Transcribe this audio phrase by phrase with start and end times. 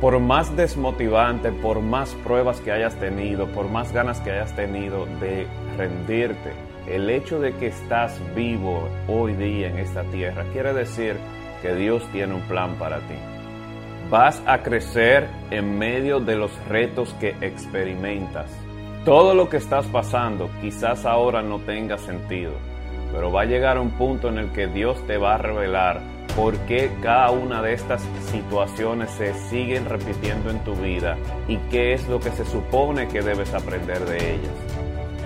[0.00, 5.06] por más desmotivante, por más pruebas que hayas tenido, por más ganas que hayas tenido
[5.20, 6.52] de rendirte,
[6.86, 11.16] el hecho de que estás vivo hoy día en esta tierra quiere decir
[11.60, 13.14] que Dios tiene un plan para ti.
[14.08, 18.50] Vas a crecer en medio de los retos que experimentas.
[19.04, 22.52] Todo lo que estás pasando quizás ahora no tenga sentido,
[23.12, 26.00] pero va a llegar un punto en el que Dios te va a revelar
[26.40, 31.18] por qué cada una de estas situaciones se siguen repitiendo en tu vida
[31.48, 34.54] y qué es lo que se supone que debes aprender de ellas.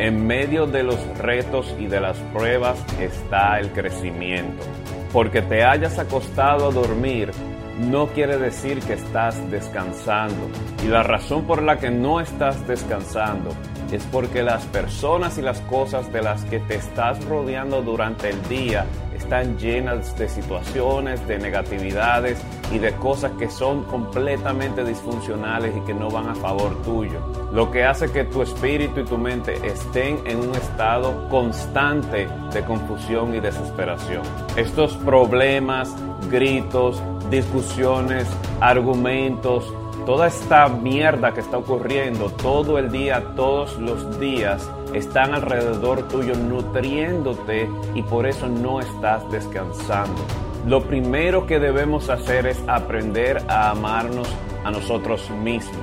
[0.00, 4.64] En medio de los retos y de las pruebas está el crecimiento.
[5.12, 7.30] Porque te hayas acostado a dormir
[7.78, 10.48] no quiere decir que estás descansando.
[10.84, 13.50] Y la razón por la que no estás descansando
[13.92, 18.42] es porque las personas y las cosas de las que te estás rodeando durante el
[18.48, 18.86] día
[19.24, 22.38] están llenas de situaciones, de negatividades
[22.70, 27.20] y de cosas que son completamente disfuncionales y que no van a favor tuyo.
[27.52, 32.64] Lo que hace que tu espíritu y tu mente estén en un estado constante de
[32.64, 34.22] confusión y desesperación.
[34.56, 35.94] Estos problemas,
[36.30, 38.26] gritos, discusiones,
[38.60, 39.72] argumentos,
[40.04, 46.34] toda esta mierda que está ocurriendo todo el día, todos los días, están alrededor tuyo
[46.34, 50.22] nutriéndote y por eso no estás descansando.
[50.66, 54.28] Lo primero que debemos hacer es aprender a amarnos
[54.64, 55.76] a nosotros mismos.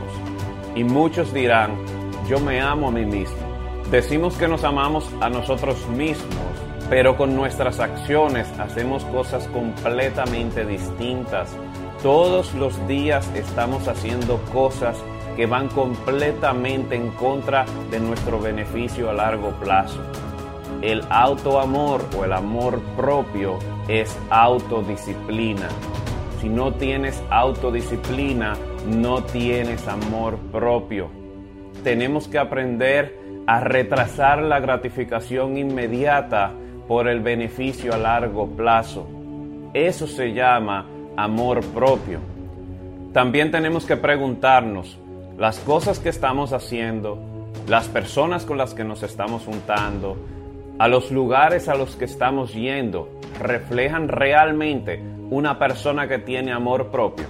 [0.75, 1.75] Y muchos dirán,
[2.27, 3.37] yo me amo a mí mismo.
[3.91, 6.31] Decimos que nos amamos a nosotros mismos,
[6.89, 11.55] pero con nuestras acciones hacemos cosas completamente distintas.
[12.03, 14.97] Todos los días estamos haciendo cosas
[15.35, 20.01] que van completamente en contra de nuestro beneficio a largo plazo.
[20.81, 25.67] El autoamor o el amor propio es autodisciplina.
[26.39, 28.57] Si no tienes autodisciplina,
[28.87, 31.11] no tienes amor propio.
[31.83, 36.51] Tenemos que aprender a retrasar la gratificación inmediata
[36.87, 39.07] por el beneficio a largo plazo.
[39.75, 42.19] Eso se llama amor propio.
[43.13, 44.97] También tenemos que preguntarnos,
[45.37, 47.19] las cosas que estamos haciendo,
[47.67, 50.17] las personas con las que nos estamos juntando,
[50.79, 56.87] a los lugares a los que estamos yendo, reflejan realmente una persona que tiene amor
[56.87, 57.25] propio.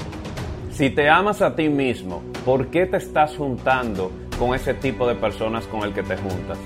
[0.71, 5.15] Si te amas a ti mismo, ¿por qué te estás juntando con ese tipo de
[5.15, 6.57] personas con el que te juntas?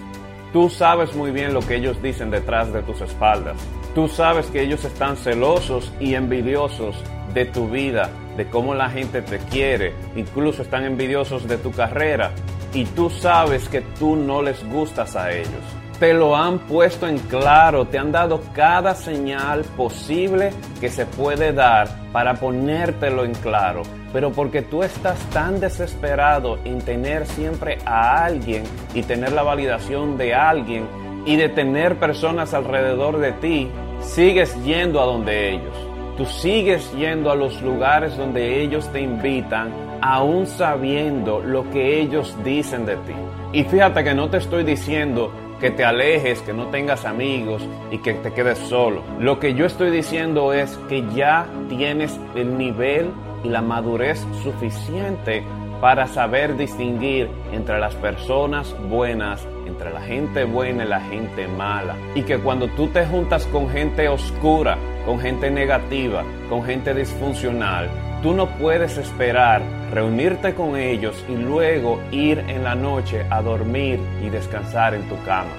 [0.54, 3.58] Tú sabes muy bien lo que ellos dicen detrás de tus espaldas.
[3.96, 7.02] Tú sabes que ellos están celosos y envidiosos
[7.34, 12.32] de tu vida, de cómo la gente te quiere, incluso están envidiosos de tu carrera
[12.74, 15.64] y tú sabes que tú no les gustas a ellos.
[15.98, 20.52] Te lo han puesto en claro, te han dado cada señal posible
[20.82, 23.84] que se puede dar para ponértelo en claro.
[24.12, 28.64] Pero porque tú estás tan desesperado en tener siempre a alguien
[28.94, 30.86] y tener la validación de alguien
[31.26, 35.76] y de tener personas alrededor de ti, sigues yendo a donde ellos.
[36.18, 42.36] Tú sigues yendo a los lugares donde ellos te invitan, aún sabiendo lo que ellos
[42.44, 43.14] dicen de ti.
[43.52, 47.98] Y fíjate que no te estoy diciendo que te alejes, que no tengas amigos y
[48.00, 49.02] que te quedes solo.
[49.20, 53.10] Lo que yo estoy diciendo es que ya tienes el nivel
[53.44, 55.44] y la madurez suficiente
[55.82, 61.96] para saber distinguir entre las personas buenas, entre la gente buena y la gente mala.
[62.16, 67.90] Y que cuando tú te juntas con gente oscura, con gente negativa, con gente disfuncional,
[68.22, 69.62] tú no puedes esperar
[69.92, 75.16] reunirte con ellos y luego ir en la noche a dormir y descansar en tu
[75.24, 75.52] cama.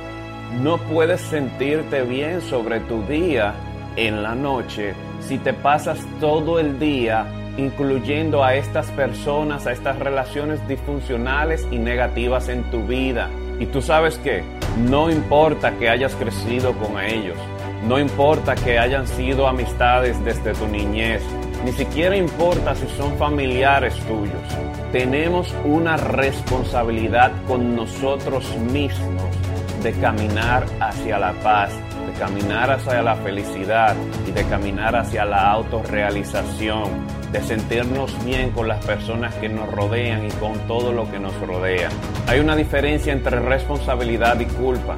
[0.61, 3.55] No puedes sentirte bien sobre tu día
[3.97, 9.99] en la noche si te pasas todo el día incluyendo a estas personas, a estas
[9.99, 13.31] relaciones disfuncionales y negativas en tu vida.
[13.59, 14.43] Y tú sabes que
[14.89, 17.37] no importa que hayas crecido con ellos,
[17.87, 21.23] no importa que hayan sido amistades desde tu niñez,
[21.65, 24.43] ni siquiera importa si son familiares tuyos.
[24.93, 29.23] Tenemos una responsabilidad con nosotros mismos
[29.83, 31.73] de caminar hacia la paz,
[32.07, 33.95] de caminar hacia la felicidad
[34.27, 36.91] y de caminar hacia la autorrealización
[37.37, 41.39] de sentirnos bien con las personas que nos rodean y con todo lo que nos
[41.47, 41.91] rodea.
[42.29, 44.97] Hay una diferencia entre responsabilidad y culpa.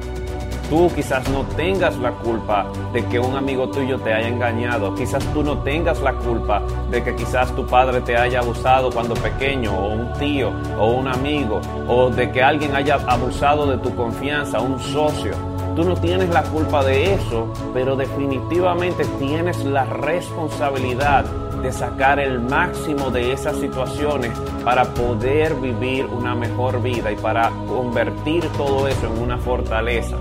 [0.69, 4.95] Tú quizás no tengas la culpa de que un amigo tuyo te haya engañado.
[4.95, 9.15] Quizás tú no tengas la culpa de que quizás tu padre te haya abusado cuando
[9.15, 11.59] pequeño, o un tío, o un amigo,
[11.89, 15.33] o de que alguien haya abusado de tu confianza, un socio.
[15.75, 21.25] Tú no tienes la culpa de eso, pero definitivamente tienes la responsabilidad
[21.61, 24.31] de sacar el máximo de esas situaciones
[24.63, 30.17] para poder vivir una mejor vida y para convertir todo eso en una fortaleza.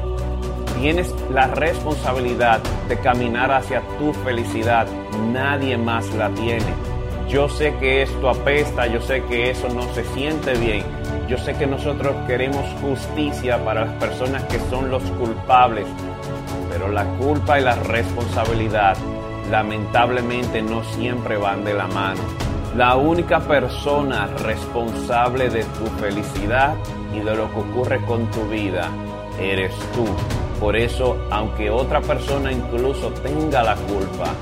[0.80, 4.86] Tienes la responsabilidad de caminar hacia tu felicidad.
[5.32, 6.72] Nadie más la tiene.
[7.28, 10.84] Yo sé que esto apesta, yo sé que eso no se siente bien.
[11.28, 15.86] Yo sé que nosotros queremos justicia para las personas que son los culpables,
[16.70, 18.96] pero la culpa y la responsabilidad
[19.50, 22.20] lamentablemente no siempre van de la mano.
[22.76, 26.74] La única persona responsable de tu felicidad
[27.14, 28.88] y de lo que ocurre con tu vida
[29.40, 30.04] eres tú.
[30.60, 34.32] Por eso, aunque otra persona incluso tenga la culpa,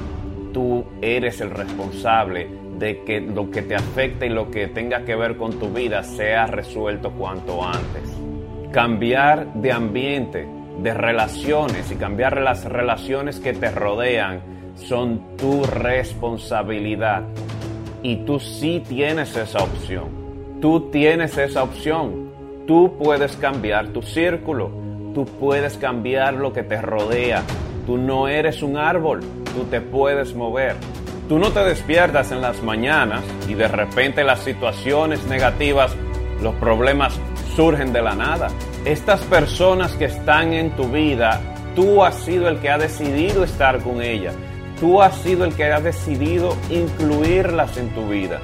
[0.53, 2.49] tú eres el responsable
[2.79, 6.03] de que lo que te afecte y lo que tenga que ver con tu vida
[6.03, 8.13] sea resuelto cuanto antes.
[8.73, 10.47] Cambiar de ambiente,
[10.83, 17.23] de relaciones y cambiar las relaciones que te rodean son tu responsabilidad.
[18.03, 20.09] Y tú sí tienes esa opción.
[20.61, 22.31] Tú tienes esa opción.
[22.67, 24.71] Tú puedes cambiar tu círculo.
[25.15, 27.43] Tú puedes cambiar lo que te rodea.
[27.87, 29.21] Tú no eres un árbol.
[29.55, 30.77] Tú te puedes mover.
[31.29, 35.97] Tú no te despiertas en las mañanas y de repente las situaciones negativas,
[36.41, 37.19] los problemas
[37.57, 38.49] surgen de la nada.
[38.85, 41.41] Estas personas que están en tu vida,
[41.75, 44.35] tú has sido el que ha decidido estar con ellas.
[44.81, 48.41] Tú has sido el que ha decidido incluirlas en tu vida.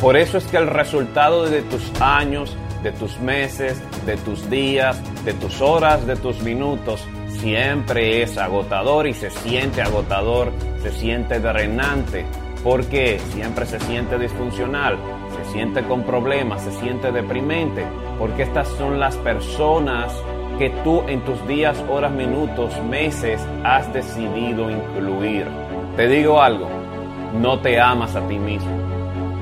[0.00, 5.00] Por eso es que el resultado de tus años, de tus meses, de tus días,
[5.24, 10.52] de tus horas, de tus minutos, siempre es agotador y se siente agotador,
[10.82, 12.24] se siente drenante,
[12.64, 14.98] porque siempre se siente disfuncional,
[15.36, 17.84] se siente con problemas, se siente deprimente,
[18.18, 20.12] porque estas son las personas
[20.58, 25.46] que tú en tus días, horas, minutos, meses has decidido incluir.
[25.96, 26.68] Te digo algo,
[27.40, 28.70] no te amas a ti mismo.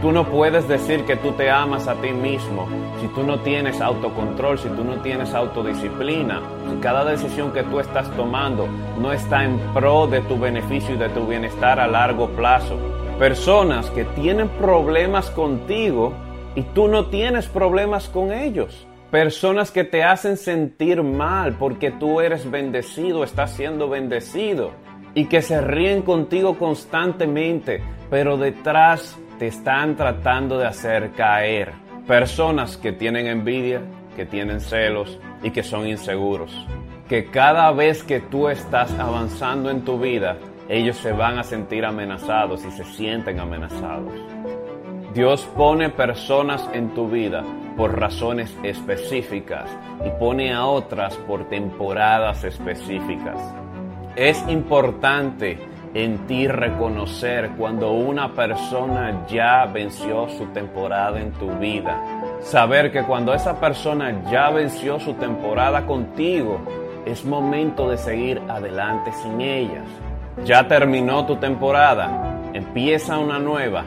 [0.02, 2.66] Tú no puedes decir que tú te amas a ti mismo
[3.00, 6.40] si tú no tienes autocontrol, si tú no tienes autodisciplina,
[6.70, 8.66] si cada decisión que tú estás tomando
[9.00, 12.76] no está en pro de tu beneficio y de tu bienestar a largo plazo.
[13.18, 16.12] Personas que tienen problemas contigo
[16.54, 18.86] y tú no tienes problemas con ellos.
[19.10, 24.70] Personas que te hacen sentir mal porque tú eres bendecido, estás siendo bendecido.
[25.14, 31.72] Y que se ríen contigo constantemente, pero detrás te están tratando de hacer caer.
[32.06, 33.82] Personas que tienen envidia,
[34.14, 36.54] que tienen celos y que son inseguros.
[37.08, 40.36] Que cada vez que tú estás avanzando en tu vida,
[40.68, 44.14] ellos se van a sentir amenazados y se sienten amenazados.
[45.14, 47.42] Dios pone personas en tu vida
[47.76, 49.68] por razones específicas
[50.06, 53.36] y pone a otras por temporadas específicas.
[54.14, 55.58] Es importante
[55.94, 62.00] en ti reconocer cuando una persona ya venció su temporada en tu vida.
[62.40, 66.60] Saber que cuando esa persona ya venció su temporada contigo,
[67.04, 69.88] es momento de seguir adelante sin ellas.
[70.44, 73.82] Ya terminó tu temporada, empieza una nueva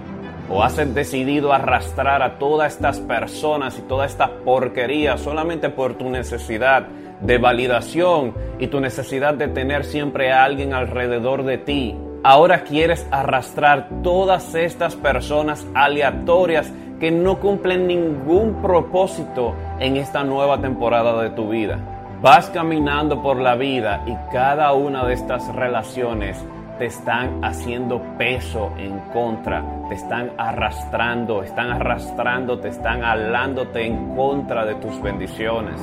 [0.49, 6.09] o has decidido arrastrar a todas estas personas y toda esta porquería solamente por tu
[6.09, 6.87] necesidad
[7.21, 11.95] de validación y tu necesidad de tener siempre a alguien alrededor de ti.
[12.23, 20.61] Ahora quieres arrastrar todas estas personas aleatorias que no cumplen ningún propósito en esta nueva
[20.61, 21.79] temporada de tu vida.
[22.21, 26.41] Vas caminando por la vida y cada una de estas relaciones
[26.77, 34.15] te están haciendo peso en contra, te están arrastrando, están arrastrando, te están alándote en
[34.15, 35.79] contra de tus bendiciones.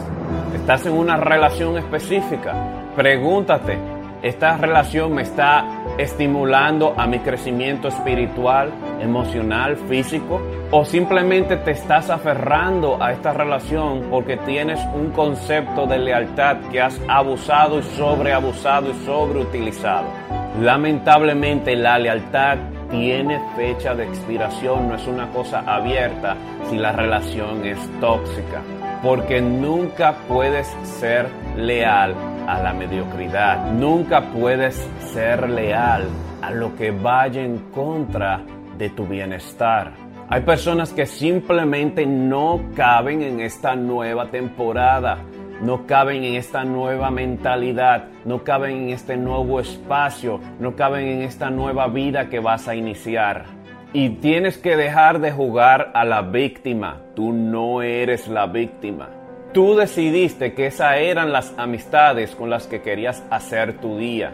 [0.54, 2.54] Estás en una relación específica.
[2.96, 3.78] Pregúntate,
[4.22, 5.64] ¿esta relación me está
[5.96, 10.40] estimulando a mi crecimiento espiritual, emocional, físico?
[10.72, 16.80] ¿O simplemente te estás aferrando a esta relación porque tienes un concepto de lealtad que
[16.80, 20.29] has abusado y sobreabusado y sobreutilizado?
[20.58, 22.58] Lamentablemente la lealtad
[22.90, 26.36] tiene fecha de expiración, no es una cosa abierta
[26.68, 28.60] si la relación es tóxica,
[29.02, 32.14] porque nunca puedes ser leal
[32.48, 34.74] a la mediocridad, nunca puedes
[35.12, 36.08] ser leal
[36.42, 38.42] a lo que vaya en contra
[38.76, 39.92] de tu bienestar.
[40.28, 45.18] Hay personas que simplemente no caben en esta nueva temporada
[45.60, 51.22] no caben en esta nueva mentalidad, no caben en este nuevo espacio, no caben en
[51.22, 53.44] esta nueva vida que vas a iniciar.
[53.92, 57.00] Y tienes que dejar de jugar a la víctima.
[57.14, 59.10] Tú no eres la víctima.
[59.52, 64.32] Tú decidiste que esas eran las amistades con las que querías hacer tu día.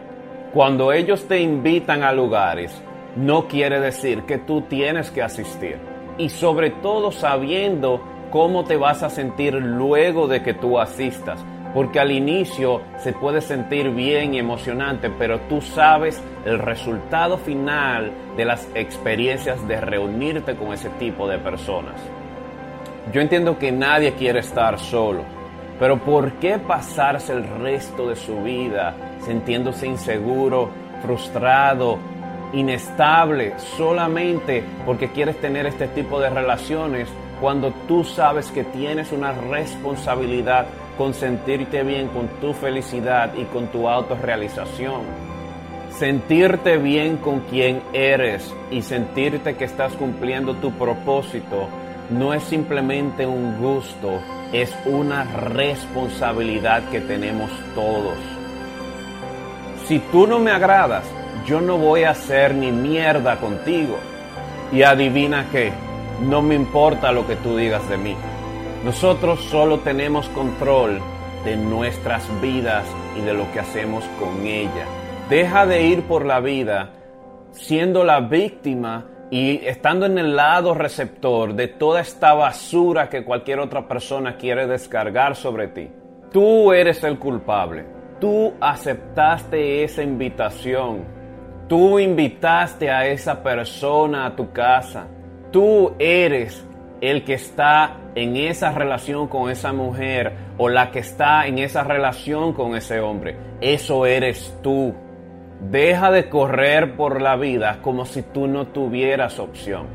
[0.52, 2.82] Cuando ellos te invitan a lugares,
[3.16, 5.78] no quiere decir que tú tienes que asistir.
[6.18, 11.44] Y sobre todo sabiendo cómo te vas a sentir luego de que tú asistas.
[11.74, 18.12] Porque al inicio se puede sentir bien y emocionante, pero tú sabes el resultado final
[18.36, 21.94] de las experiencias de reunirte con ese tipo de personas.
[23.12, 25.22] Yo entiendo que nadie quiere estar solo,
[25.78, 30.70] pero ¿por qué pasarse el resto de su vida sintiéndose inseguro,
[31.02, 31.98] frustrado,
[32.52, 37.08] inestable, solamente porque quieres tener este tipo de relaciones
[37.40, 40.66] cuando tú sabes que tienes una responsabilidad
[40.96, 45.02] con sentirte bien con tu felicidad y con tu autorrealización.
[45.90, 51.68] Sentirte bien con quien eres y sentirte que estás cumpliendo tu propósito
[52.10, 54.20] no es simplemente un gusto,
[54.52, 58.16] es una responsabilidad que tenemos todos.
[59.86, 61.04] Si tú no me agradas,
[61.46, 63.98] yo no voy a hacer ni mierda contigo.
[64.72, 65.72] Y adivina qué,
[66.20, 68.16] no me importa lo que tú digas de mí.
[68.84, 71.00] Nosotros solo tenemos control
[71.44, 72.84] de nuestras vidas
[73.16, 74.86] y de lo que hacemos con ella.
[75.28, 76.90] Deja de ir por la vida
[77.52, 83.58] siendo la víctima y estando en el lado receptor de toda esta basura que cualquier
[83.58, 85.90] otra persona quiere descargar sobre ti.
[86.32, 87.84] Tú eres el culpable.
[88.20, 91.04] Tú aceptaste esa invitación.
[91.68, 95.08] Tú invitaste a esa persona a tu casa.
[95.50, 96.66] Tú eres
[97.00, 101.84] el que está en esa relación con esa mujer o la que está en esa
[101.84, 103.36] relación con ese hombre.
[103.60, 104.94] Eso eres tú.
[105.60, 109.86] Deja de correr por la vida como si tú no tuvieras opción.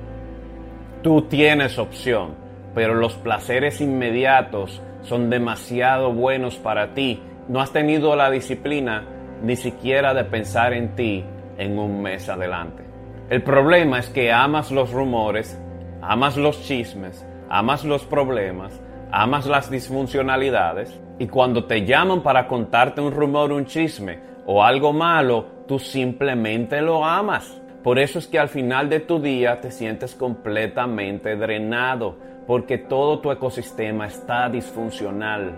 [1.01, 2.35] Tú tienes opción,
[2.75, 7.21] pero los placeres inmediatos son demasiado buenos para ti.
[7.47, 9.03] No has tenido la disciplina
[9.43, 11.25] ni siquiera de pensar en ti
[11.57, 12.90] en un mes adelante.
[13.29, 15.57] El problema es que amas los rumores,
[16.01, 23.01] amas los chismes, amas los problemas, amas las disfuncionalidades y cuando te llaman para contarte
[23.01, 27.61] un rumor, un chisme, o algo malo, tú simplemente lo amas.
[27.83, 33.19] Por eso es que al final de tu día te sientes completamente drenado, porque todo
[33.19, 35.57] tu ecosistema está disfuncional.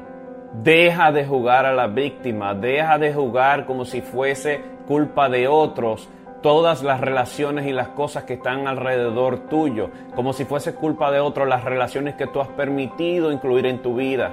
[0.61, 6.09] Deja de jugar a la víctima, deja de jugar como si fuese culpa de otros
[6.43, 11.19] todas las relaciones y las cosas que están alrededor tuyo, como si fuese culpa de
[11.19, 14.31] otros las relaciones que tú has permitido incluir en tu vida.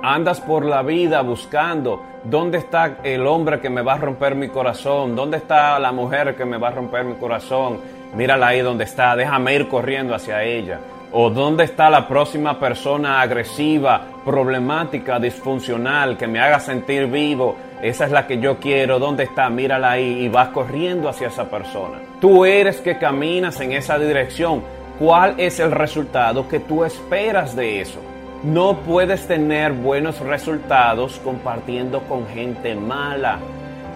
[0.00, 4.48] Andas por la vida buscando dónde está el hombre que me va a romper mi
[4.48, 7.80] corazón, dónde está la mujer que me va a romper mi corazón.
[8.14, 10.78] Mírala ahí donde está, déjame ir corriendo hacia ella.
[11.10, 17.56] O dónde está la próxima persona agresiva, problemática, disfuncional, que me haga sentir vivo.
[17.82, 18.98] Esa es la que yo quiero.
[18.98, 19.48] ¿Dónde está?
[19.50, 21.98] Mírala ahí y vas corriendo hacia esa persona.
[22.20, 24.62] Tú eres que caminas en esa dirección.
[24.98, 28.00] ¿Cuál es el resultado que tú esperas de eso?
[28.42, 33.38] No puedes tener buenos resultados compartiendo con gente mala.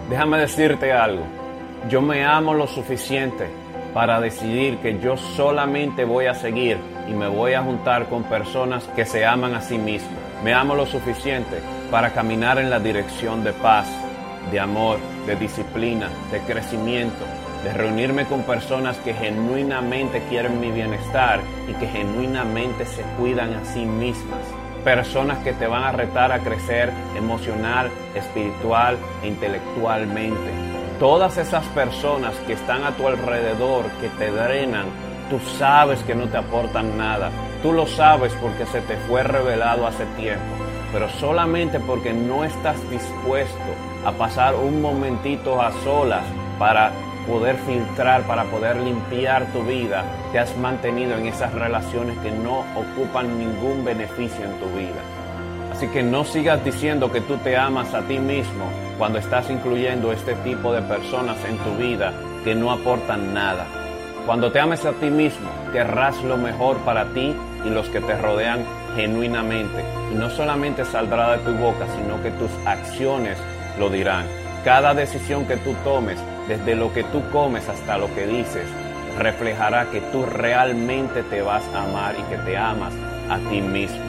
[0.09, 1.25] Déjame decirte algo.
[1.89, 3.49] Yo me amo lo suficiente
[3.93, 8.85] para decidir que yo solamente voy a seguir y me voy a juntar con personas
[8.95, 10.13] que se aman a sí mismas.
[10.45, 11.59] Me amo lo suficiente
[11.93, 13.87] para caminar en la dirección de paz,
[14.51, 17.23] de amor, de disciplina, de crecimiento,
[17.63, 23.65] de reunirme con personas que genuinamente quieren mi bienestar y que genuinamente se cuidan a
[23.67, 24.41] sí mismas.
[24.83, 30.51] Personas que te van a retar a crecer emocional, espiritual e intelectualmente.
[30.99, 34.87] Todas esas personas que están a tu alrededor, que te drenan,
[35.29, 37.31] tú sabes que no te aportan nada.
[37.63, 40.62] Tú lo sabes porque se te fue revelado hace tiempo.
[40.93, 43.57] Pero solamente porque no estás dispuesto
[44.05, 46.25] a pasar un momentito a solas
[46.59, 46.93] para
[47.27, 52.65] poder filtrar, para poder limpiar tu vida, te has mantenido en esas relaciones que no
[52.77, 55.01] ocupan ningún beneficio en tu vida.
[55.73, 58.67] Así que no sigas diciendo que tú te amas a ti mismo
[58.99, 62.13] cuando estás incluyendo este tipo de personas en tu vida
[62.45, 63.67] que no aportan nada.
[64.27, 67.35] Cuando te ames a ti mismo, querrás lo mejor para ti
[67.65, 68.65] y los que te rodean
[68.97, 69.85] genuinamente.
[70.13, 73.39] Y no solamente saldrá de tu boca, sino que tus acciones
[73.79, 74.27] lo dirán.
[74.65, 76.19] Cada decisión que tú tomes
[76.49, 78.67] desde lo que tú comes hasta lo que dices,
[79.19, 82.95] reflejará que tú realmente te vas a amar y que te amas
[83.29, 84.01] a ti mismo.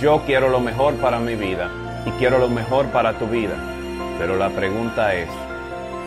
[0.00, 1.70] Yo quiero lo mejor para mi vida
[2.06, 3.54] y quiero lo mejor para tu vida,
[4.18, 5.28] pero la pregunta es,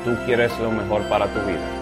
[0.03, 1.74] ¿tú quieres lo mejor para tu vida?